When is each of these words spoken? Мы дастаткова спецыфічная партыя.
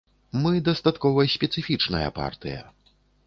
Мы 0.43 0.53
дастаткова 0.69 1.25
спецыфічная 1.35 2.07
партыя. 2.17 2.61